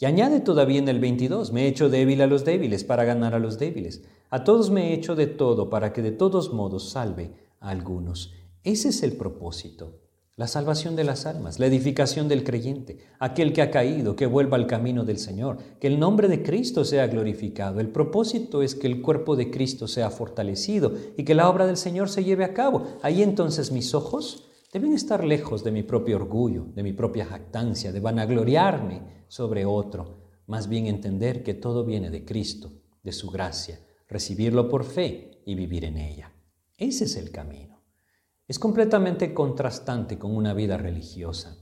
[0.00, 3.34] Y añade todavía en el 22, me he hecho débil a los débiles para ganar
[3.34, 4.02] a los débiles.
[4.30, 8.32] A todos me he hecho de todo para que de todos modos salve a algunos.
[8.64, 10.00] Ese es el propósito.
[10.36, 14.56] La salvación de las almas, la edificación del creyente, aquel que ha caído, que vuelva
[14.56, 17.78] al camino del Señor, que el nombre de Cristo sea glorificado.
[17.78, 21.76] El propósito es que el cuerpo de Cristo sea fortalecido y que la obra del
[21.76, 22.86] Señor se lleve a cabo.
[23.02, 27.92] Ahí entonces mis ojos deben estar lejos de mi propio orgullo, de mi propia jactancia,
[27.92, 33.80] de vanagloriarme sobre otro, más bien entender que todo viene de Cristo, de su gracia
[34.10, 36.32] recibirlo por fe y vivir en ella.
[36.76, 37.70] Ese es el camino.
[38.48, 41.56] es completamente contrastante con una vida religiosa.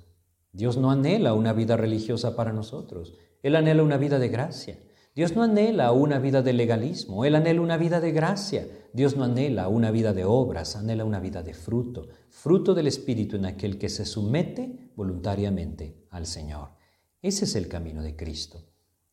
[0.53, 4.79] Dios no anhela una vida religiosa para nosotros, Él anhela una vida de gracia.
[5.18, 8.68] Dios no anhela una vida de legalismo, Él anhela una vida de gracia.
[8.92, 13.35] Dios no anhela una vida de obras, anhela una vida de fruto, fruto del Espíritu
[13.35, 16.68] en aquel que se somete voluntariamente al Señor.
[17.20, 18.62] Ese es el camino de Cristo.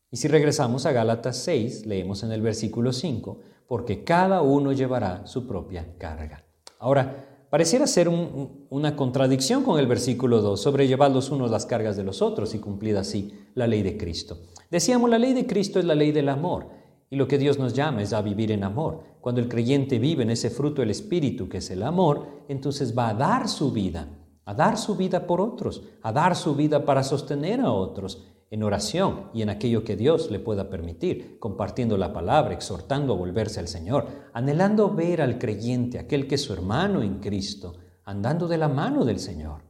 [0.08, 5.26] Y si regresamos a Gálatas 6, leemos en el versículo 5, porque cada uno llevará
[5.26, 6.44] su propia carga.
[6.78, 12.02] Ahora, Pareciera ser una contradicción con el versículo 2, sobrellevar los unos las cargas de
[12.02, 14.38] los otros y cumplida así la ley de Cristo.
[14.70, 16.68] Decíamos, la ley de Cristo es la ley del amor
[17.08, 19.00] y lo que Dios nos llama es a vivir en amor.
[19.20, 23.10] Cuando el creyente vive en ese fruto del Espíritu que es el amor, entonces va
[23.10, 24.08] a dar su vida,
[24.44, 28.62] a dar su vida por otros, a dar su vida para sostener a otros en
[28.62, 33.58] oración y en aquello que Dios le pueda permitir, compartiendo la palabra, exhortando a volverse
[33.58, 37.74] al Señor, anhelando ver al creyente, aquel que es su hermano en Cristo,
[38.04, 39.65] andando de la mano del Señor.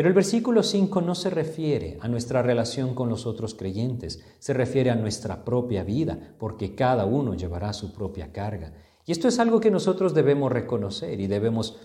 [0.00, 4.54] Pero el versículo 5 no se refiere a nuestra relación con los otros creyentes, se
[4.54, 8.72] refiere a nuestra propia vida, porque cada uno llevará su propia carga.
[9.04, 11.76] Y esto es algo que nosotros debemos reconocer y debemos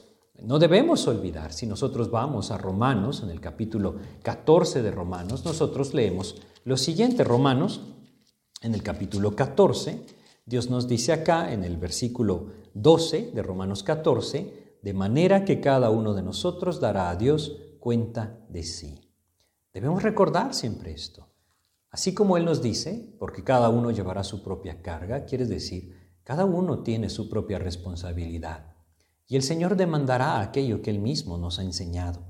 [0.41, 5.93] no debemos olvidar, si nosotros vamos a Romanos, en el capítulo 14 de Romanos, nosotros
[5.93, 7.81] leemos lo siguiente, Romanos,
[8.61, 10.05] en el capítulo 14,
[10.45, 15.89] Dios nos dice acá en el versículo 12 de Romanos 14, de manera que cada
[15.89, 18.99] uno de nosotros dará a Dios cuenta de sí.
[19.71, 21.29] Debemos recordar siempre esto.
[21.91, 26.45] Así como Él nos dice, porque cada uno llevará su propia carga, quiere decir, cada
[26.45, 28.73] uno tiene su propia responsabilidad.
[29.27, 32.23] Y el Señor demandará aquello que Él mismo nos ha enseñado.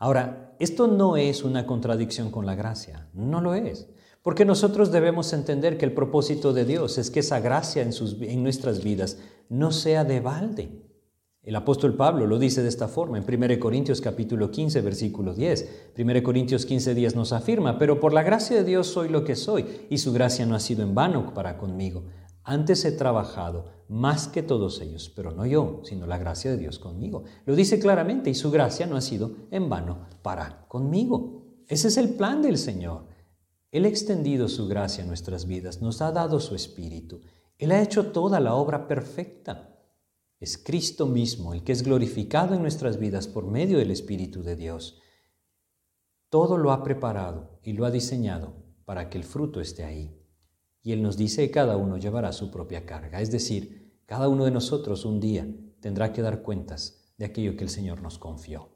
[0.00, 3.86] Ahora, esto no es una contradicción con la gracia, no lo es,
[4.24, 8.20] porque nosotros debemos entender que el propósito de Dios es que esa gracia en, sus,
[8.22, 10.85] en nuestras vidas no sea de balde.
[11.46, 15.92] El apóstol Pablo lo dice de esta forma en 1 Corintios capítulo 15 versículo 10.
[15.96, 19.36] 1 Corintios 15 10 nos afirma, pero por la gracia de Dios soy lo que
[19.36, 22.06] soy y su gracia no ha sido en vano para conmigo.
[22.42, 26.80] Antes he trabajado más que todos ellos, pero no yo, sino la gracia de Dios
[26.80, 27.22] conmigo.
[27.44, 31.44] Lo dice claramente y su gracia no ha sido en vano para conmigo.
[31.68, 33.06] Ese es el plan del Señor.
[33.70, 37.20] Él ha extendido su gracia a nuestras vidas, nos ha dado su Espíritu.
[37.56, 39.75] Él ha hecho toda la obra perfecta.
[40.38, 44.54] Es Cristo mismo el que es glorificado en nuestras vidas por medio del Espíritu de
[44.54, 45.00] Dios.
[46.28, 50.14] Todo lo ha preparado y lo ha diseñado para que el fruto esté ahí.
[50.82, 53.20] Y Él nos dice que cada uno llevará su propia carga.
[53.20, 55.48] Es decir, cada uno de nosotros un día
[55.80, 58.68] tendrá que dar cuentas de aquello que el Señor nos confió.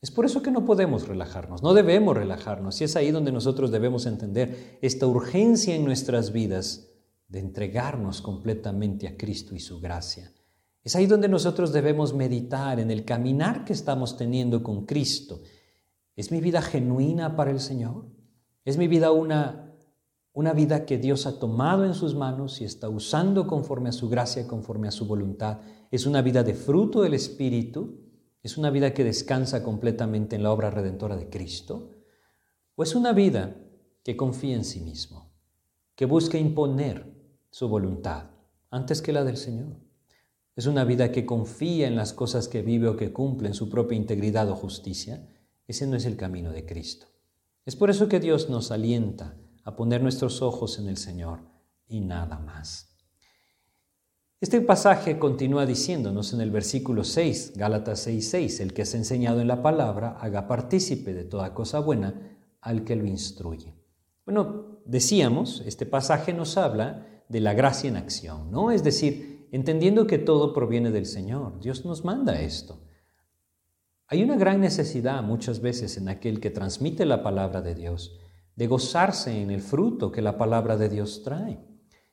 [0.00, 2.80] Es por eso que no podemos relajarnos, no debemos relajarnos.
[2.80, 6.90] Y es ahí donde nosotros debemos entender esta urgencia en nuestras vidas
[7.28, 10.32] de entregarnos completamente a Cristo y su gracia.
[10.84, 15.42] Es ahí donde nosotros debemos meditar en el caminar que estamos teniendo con Cristo.
[16.14, 18.06] ¿Es mi vida genuina para el Señor?
[18.64, 19.64] ¿Es mi vida una
[20.34, 24.08] una vida que Dios ha tomado en sus manos y está usando conforme a su
[24.08, 25.60] gracia, conforme a su voluntad.
[25.92, 28.00] Es una vida de fruto del Espíritu,
[28.42, 31.92] es una vida que descansa completamente en la obra redentora de Cristo,
[32.74, 33.56] o es una vida
[34.02, 35.30] que confía en sí mismo,
[35.94, 37.14] que busca imponer
[37.50, 38.30] su voluntad
[38.70, 39.76] antes que la del Señor.
[40.56, 43.68] Es una vida que confía en las cosas que vive o que cumple en su
[43.68, 45.28] propia integridad o justicia.
[45.66, 47.06] Ese no es el camino de Cristo.
[47.66, 51.40] Es por eso que Dios nos alienta a poner nuestros ojos en el Señor
[51.88, 52.94] y nada más.
[54.40, 59.40] Este pasaje continúa diciéndonos en el versículo 6, Gálatas 6, 6, el que es enseñado
[59.40, 63.74] en la palabra haga partícipe de toda cosa buena al que lo instruye.
[64.26, 68.70] Bueno, decíamos, este pasaje nos habla de la gracia en acción, ¿no?
[68.70, 72.80] Es decir, entendiendo que todo proviene del Señor, Dios nos manda esto.
[74.08, 78.18] Hay una gran necesidad muchas veces en aquel que transmite la palabra de Dios
[78.56, 81.58] de gozarse en el fruto que la palabra de Dios trae.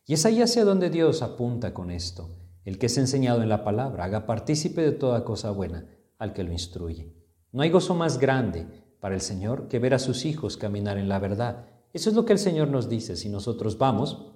[0.05, 2.29] Y es ahí hacia donde Dios apunta con esto.
[2.65, 6.43] El que es enseñado en la palabra, haga partícipe de toda cosa buena al que
[6.43, 7.15] lo instruye.
[7.51, 8.67] No hay gozo más grande
[8.99, 11.65] para el Señor que ver a sus hijos caminar en la verdad.
[11.93, 14.31] Eso es lo que el Señor nos dice si nosotros vamos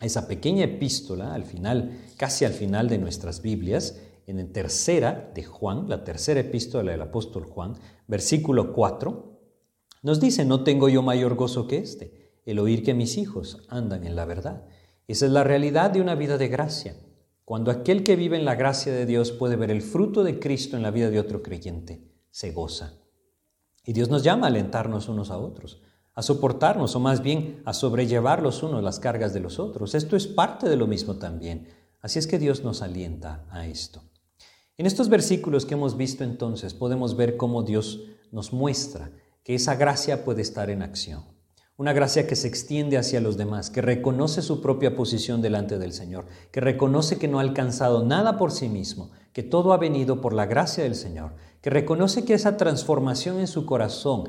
[0.00, 5.42] esa pequeña epístola al final, casi al final de nuestras Biblias, en la tercera de
[5.42, 7.74] Juan, la tercera epístola del apóstol Juan,
[8.06, 9.40] versículo 4,
[10.02, 14.04] nos dice, no tengo yo mayor gozo que este, el oír que mis hijos andan
[14.04, 14.66] en la verdad.
[15.06, 16.94] Esa es la realidad de una vida de gracia.
[17.44, 20.76] Cuando aquel que vive en la gracia de Dios puede ver el fruto de Cristo
[20.76, 22.98] en la vida de otro creyente, se goza.
[23.84, 25.80] Y Dios nos llama a alentarnos unos a otros,
[26.18, 29.94] a soportarnos o más bien a sobrellevar los unos las cargas de los otros.
[29.94, 31.68] Esto es parte de lo mismo también.
[32.00, 34.02] Así es que Dios nos alienta a esto.
[34.76, 38.00] En estos versículos que hemos visto entonces podemos ver cómo Dios
[38.32, 39.12] nos muestra
[39.44, 41.22] que esa gracia puede estar en acción.
[41.76, 45.92] Una gracia que se extiende hacia los demás, que reconoce su propia posición delante del
[45.92, 50.20] Señor, que reconoce que no ha alcanzado nada por sí mismo, que todo ha venido
[50.20, 54.24] por la gracia del Señor, que reconoce que esa transformación en su corazón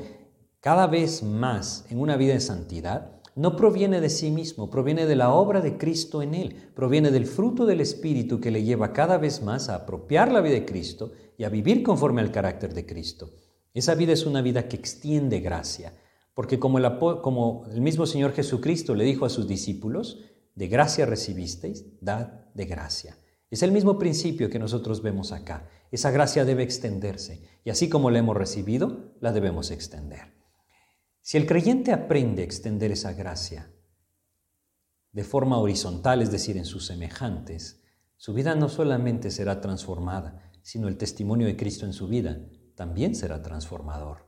[0.61, 5.15] cada vez más en una vida de santidad no proviene de sí mismo, proviene de
[5.15, 9.17] la obra de Cristo en él, proviene del fruto del Espíritu que le lleva cada
[9.17, 12.85] vez más a apropiar la vida de Cristo y a vivir conforme al carácter de
[12.85, 13.31] Cristo.
[13.73, 15.93] Esa vida es una vida que extiende gracia,
[16.33, 20.19] porque como el, como el mismo Señor Jesucristo le dijo a sus discípulos,
[20.55, 23.17] de gracia recibisteis, dad de gracia.
[23.49, 25.69] Es el mismo principio que nosotros vemos acá.
[25.91, 30.38] Esa gracia debe extenderse y así como la hemos recibido, la debemos extender.
[31.29, 33.71] Si el creyente aprende a extender esa gracia
[35.11, 37.83] de forma horizontal, es decir, en sus semejantes,
[38.17, 42.39] su vida no solamente será transformada, sino el testimonio de Cristo en su vida
[42.73, 44.27] también será transformador.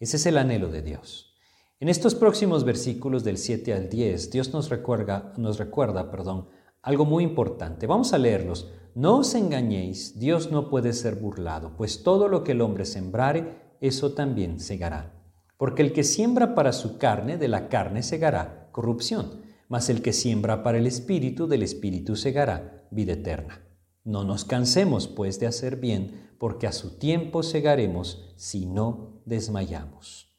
[0.00, 1.36] Ese es el anhelo de Dios.
[1.78, 6.48] En estos próximos versículos del 7 al 10, Dios nos recuerda, nos recuerda perdón,
[6.82, 7.86] algo muy importante.
[7.86, 8.72] Vamos a leerlos.
[8.96, 13.76] No os engañéis, Dios no puede ser burlado, pues todo lo que el hombre sembrare,
[13.80, 15.19] eso también segará.
[15.60, 20.14] Porque el que siembra para su carne, de la carne segará corrupción, mas el que
[20.14, 23.60] siembra para el Espíritu, del Espíritu segará vida eterna.
[24.02, 30.34] No nos cansemos, pues, de hacer bien, porque a su tiempo segaremos si no desmayamos.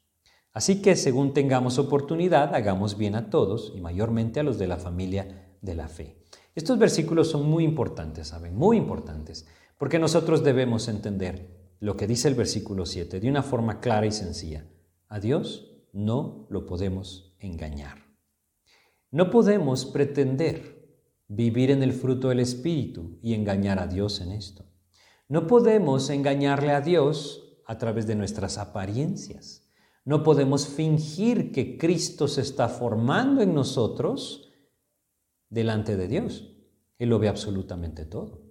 [0.52, 4.78] Así que, según tengamos oportunidad, hagamos bien a todos y mayormente a los de la
[4.78, 6.20] familia de la fe.
[6.56, 8.56] Estos versículos son muy importantes, ¿saben?
[8.56, 9.46] Muy importantes,
[9.78, 14.10] porque nosotros debemos entender lo que dice el versículo 7 de una forma clara y
[14.10, 14.66] sencilla.
[15.12, 17.98] A Dios no lo podemos engañar.
[19.10, 20.88] No podemos pretender
[21.28, 24.64] vivir en el fruto del Espíritu y engañar a Dios en esto.
[25.28, 29.70] No podemos engañarle a Dios a través de nuestras apariencias.
[30.06, 34.50] No podemos fingir que Cristo se está formando en nosotros
[35.50, 36.56] delante de Dios.
[36.98, 38.46] Él lo ve absolutamente todo.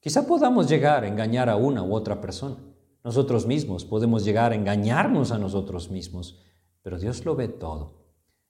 [0.00, 2.56] Quizá podamos llegar a engañar a una u otra persona,
[3.04, 6.40] nosotros mismos podemos llegar a engañarnos a nosotros mismos,
[6.82, 7.98] pero Dios lo ve todo.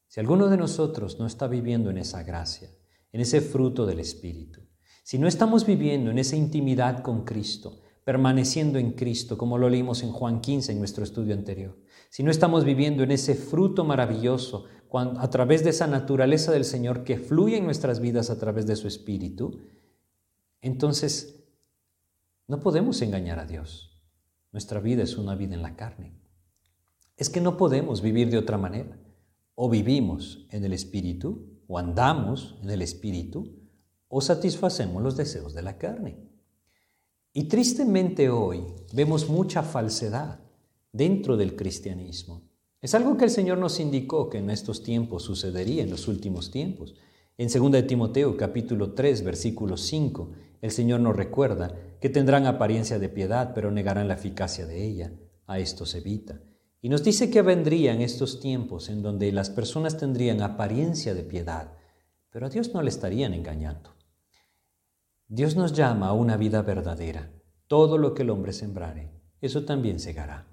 [0.07, 2.71] Si alguno de nosotros no está viviendo en esa gracia,
[3.13, 4.63] en ese fruto del Espíritu,
[5.05, 10.03] si no estamos viviendo en esa intimidad con Cristo, permaneciendo en Cristo, como lo leímos
[10.03, 11.79] en Juan 15 en nuestro estudio anterior,
[12.11, 17.05] si no estamos viviendo en ese fruto maravilloso, a través de esa naturaleza del Señor
[17.05, 19.61] que fluye en nuestras vidas a través de su Espíritu,
[20.63, 21.45] entonces
[22.47, 23.88] no podemos engañar a Dios.
[24.59, 26.19] Nuestra vida es una vida en la carne.
[27.17, 28.99] Es que no podemos vivir de otra manera.
[29.55, 33.55] O vivimos en el Espíritu, o andamos en el Espíritu,
[34.09, 36.19] o satisfacemos los deseos de la carne.
[37.33, 40.41] Y tristemente hoy vemos mucha falsedad
[40.91, 42.43] dentro del cristianismo.
[42.81, 46.51] Es algo que el Señor nos indicó que en estos tiempos sucedería, en los últimos
[46.51, 46.97] tiempos.
[47.41, 53.09] En 2 Timoteo capítulo 3 versículo 5, el Señor nos recuerda que tendrán apariencia de
[53.09, 55.13] piedad, pero negarán la eficacia de ella.
[55.47, 56.41] A esto se evita.
[56.83, 61.75] Y nos dice que vendrían estos tiempos en donde las personas tendrían apariencia de piedad,
[62.31, 63.95] pero a Dios no le estarían engañando.
[65.29, 67.31] Dios nos llama a una vida verdadera.
[67.69, 70.49] Todo lo que el hombre sembrare, eso también segará.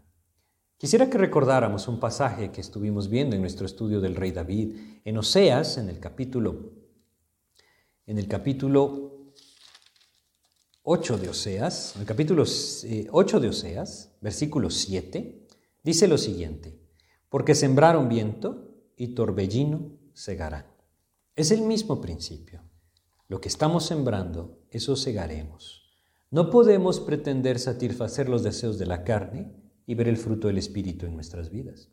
[0.77, 4.75] Quisiera que recordáramos un pasaje que estuvimos viendo en nuestro estudio del rey David,
[5.05, 6.74] en Oseas, en el capítulo,
[8.07, 9.33] en el capítulo
[10.83, 15.47] 8 de Oseas, en el capítulo 8 eh, de Oseas, versículo 7,
[15.83, 16.79] dice lo siguiente,
[17.29, 20.67] porque sembraron viento y torbellino segarán.
[21.35, 22.61] Es el mismo principio.
[23.27, 25.91] Lo que estamos sembrando, eso segaremos.
[26.29, 29.51] No podemos pretender satisfacer los deseos de la carne
[29.87, 31.89] y ver el fruto del Espíritu en nuestras vidas.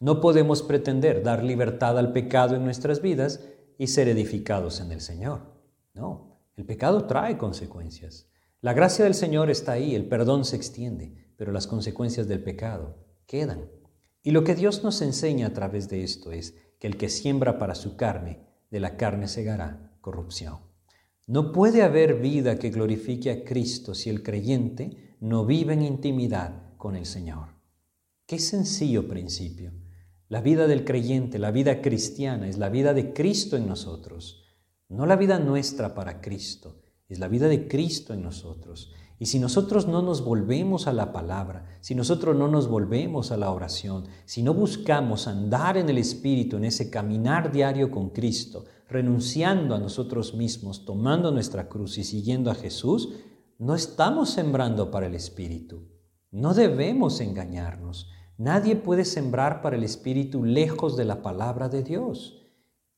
[0.00, 3.40] No podemos pretender dar libertad al pecado en nuestras vidas
[3.78, 5.53] y ser edificados en el Señor.
[5.94, 8.28] No, el pecado trae consecuencias.
[8.60, 12.96] La gracia del Señor está ahí, el perdón se extiende, pero las consecuencias del pecado
[13.26, 13.70] quedan.
[14.22, 17.58] Y lo que Dios nos enseña a través de esto es que el que siembra
[17.58, 18.40] para su carne,
[18.70, 20.58] de la carne segará corrupción.
[21.26, 26.76] No puede haber vida que glorifique a Cristo si el creyente no vive en intimidad
[26.76, 27.48] con el Señor.
[28.26, 29.72] Qué sencillo principio.
[30.28, 34.43] La vida del creyente, la vida cristiana, es la vida de Cristo en nosotros,
[34.88, 38.92] no la vida nuestra para Cristo, es la vida de Cristo en nosotros.
[39.18, 43.36] Y si nosotros no nos volvemos a la palabra, si nosotros no nos volvemos a
[43.36, 48.64] la oración, si no buscamos andar en el Espíritu, en ese caminar diario con Cristo,
[48.88, 53.10] renunciando a nosotros mismos, tomando nuestra cruz y siguiendo a Jesús,
[53.58, 55.88] no estamos sembrando para el Espíritu.
[56.30, 58.10] No debemos engañarnos.
[58.36, 62.43] Nadie puede sembrar para el Espíritu lejos de la palabra de Dios.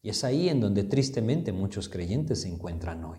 [0.06, 3.18] Y es ahí en donde tristemente muchos creyentes se encuentran hoy.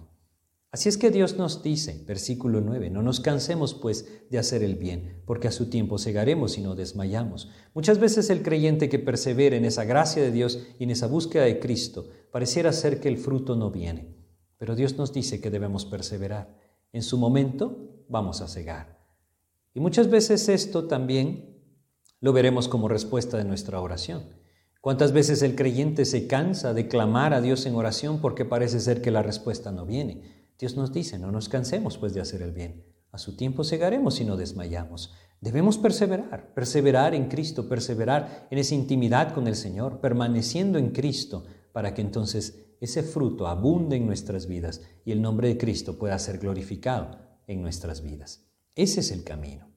[0.71, 4.75] Así es que Dios nos dice, versículo 9, no nos cansemos pues de hacer el
[4.75, 7.49] bien, porque a su tiempo segaremos y no desmayamos.
[7.73, 11.43] Muchas veces el creyente que persevera en esa gracia de Dios y en esa búsqueda
[11.43, 14.15] de Cristo, pareciera ser que el fruto no viene.
[14.57, 16.57] Pero Dios nos dice que debemos perseverar.
[16.93, 18.97] En su momento vamos a cegar.
[19.73, 21.53] Y muchas veces esto también
[22.21, 24.46] lo veremos como respuesta de nuestra oración.
[24.87, 29.01] ¿Cuántas veces el creyente se cansa de clamar a Dios en oración porque parece ser
[29.01, 30.47] que la respuesta no viene?
[30.57, 32.85] Dios nos dice, no nos cansemos pues de hacer el bien.
[33.11, 35.13] A su tiempo segaremos y no desmayamos.
[35.41, 41.43] Debemos perseverar, perseverar en Cristo, perseverar en esa intimidad con el Señor, permaneciendo en Cristo,
[41.73, 46.17] para que entonces ese fruto abunde en nuestras vidas y el nombre de Cristo pueda
[46.17, 48.47] ser glorificado en nuestras vidas.
[48.73, 49.67] Ese es el camino.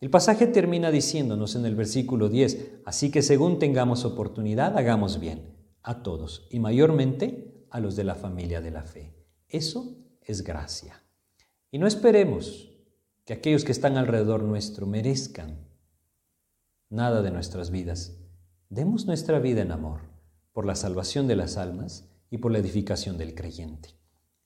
[0.00, 5.54] El pasaje termina diciéndonos en el versículo 10, así que según tengamos oportunidad, hagamos bien
[5.82, 9.14] a todos y mayormente a los de la familia de la fe.
[9.48, 11.02] Eso es gracia.
[11.70, 12.70] Y no esperemos
[13.26, 15.68] que aquellos que están alrededor nuestro merezcan
[16.88, 18.16] nada de nuestras vidas.
[18.70, 20.00] Demos nuestra vida en amor
[20.52, 23.90] por la salvación de las almas y por la edificación del creyente.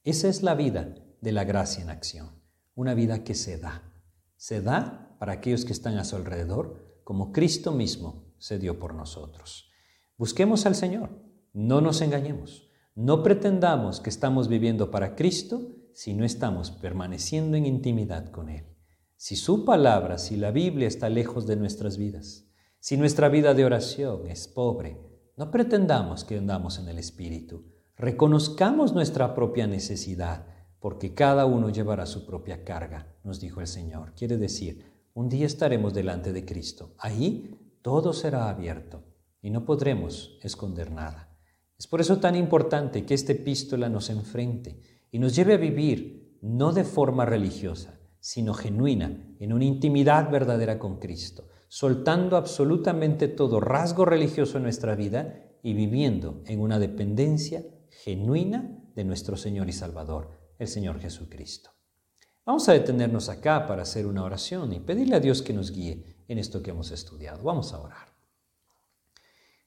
[0.03, 2.31] Esa es la vida de la gracia en acción,
[2.75, 3.93] una vida que se da.
[4.37, 8.93] Se da para aquellos que están a su alrededor, como Cristo mismo se dio por
[8.93, 9.71] nosotros.
[10.19, 11.19] Busquemos al Señor,
[11.55, 12.69] no nos engañemos.
[12.95, 18.67] No pretendamos que estamos viviendo para Cristo si no estamos permaneciendo en intimidad con Él.
[19.17, 23.65] Si su palabra, si la Biblia está lejos de nuestras vidas, si nuestra vida de
[23.65, 25.01] oración es pobre,
[25.39, 27.73] no pretendamos que andamos en el Espíritu.
[27.97, 30.45] Reconozcamos nuestra propia necesidad,
[30.81, 34.13] porque cada uno llevará su propia carga, nos dijo el Señor.
[34.15, 36.95] Quiere decir, un día estaremos delante de Cristo.
[36.99, 39.05] Ahí todo será abierto
[39.41, 41.31] y no podremos esconder nada.
[41.79, 46.39] Es por eso tan importante que esta epístola nos enfrente y nos lleve a vivir
[46.43, 53.61] no de forma religiosa, sino genuina, en una intimidad verdadera con Cristo, soltando absolutamente todo
[53.61, 59.73] rasgo religioso en nuestra vida y viviendo en una dependencia genuina de nuestro Señor y
[59.73, 61.74] Salvador, el Señor Jesucristo.
[62.47, 66.05] Vamos a detenernos acá para hacer una oración y pedirle a Dios que nos guíe
[66.29, 67.43] en esto que hemos estudiado.
[67.43, 68.15] Vamos a orar.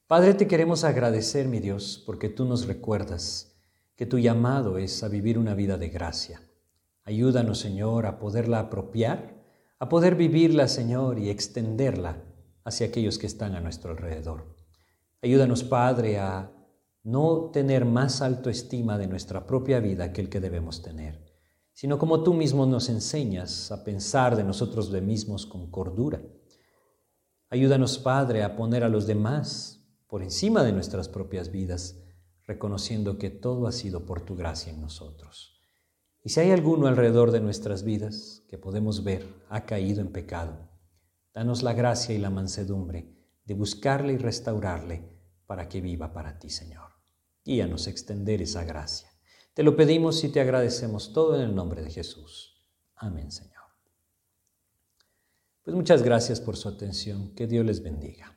[0.05, 3.57] Padre, te queremos agradecer, mi Dios, porque tú nos recuerdas
[3.95, 6.41] que tu llamado es a vivir una vida de gracia.
[7.03, 9.43] Ayúdanos, Señor, a poderla apropiar,
[9.79, 12.23] a poder vivirla, Señor, y extenderla
[12.63, 14.55] hacia aquellos que están a nuestro alrededor.
[15.21, 16.51] Ayúdanos, Padre, a
[17.03, 21.26] no tener más alto estima de nuestra propia vida que el que debemos tener,
[21.77, 26.19] sino como tú mismo nos enseñas a pensar de nosotros mismos con cordura.
[27.51, 32.03] Ayúdanos, Padre, a poner a los demás por encima de nuestras propias vidas,
[32.47, 35.61] reconociendo que todo ha sido por tu gracia en nosotros.
[36.23, 40.71] Y si hay alguno alrededor de nuestras vidas que podemos ver ha caído en pecado,
[41.31, 43.13] danos la gracia y la mansedumbre
[43.45, 45.15] de buscarle y restaurarle
[45.45, 46.93] para que viva para ti, Señor.
[47.45, 49.11] Guíanos a extender esa gracia.
[49.57, 52.63] Te lo pedimos y te agradecemos todo en el nombre de Jesús.
[52.95, 53.63] Amén, Señor.
[55.63, 57.33] Pues muchas gracias por su atención.
[57.33, 58.36] Que Dios les bendiga.